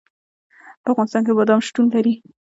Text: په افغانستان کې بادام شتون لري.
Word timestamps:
په 0.83 0.87
افغانستان 0.93 1.21
کې 1.25 1.31
بادام 1.37 1.59
شتون 1.67 1.85
لري. 1.93 2.13